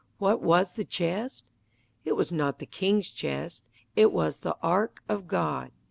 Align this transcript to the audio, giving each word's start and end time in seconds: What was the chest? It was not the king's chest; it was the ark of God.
What 0.17 0.41
was 0.41 0.73
the 0.73 0.83
chest? 0.83 1.45
It 2.05 2.13
was 2.15 2.31
not 2.31 2.57
the 2.57 2.65
king's 2.65 3.11
chest; 3.11 3.63
it 3.95 4.11
was 4.11 4.39
the 4.39 4.57
ark 4.63 5.03
of 5.07 5.27
God. 5.27 5.69